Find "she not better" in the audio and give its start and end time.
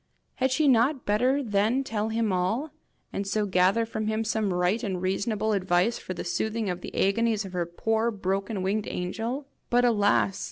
0.49-1.43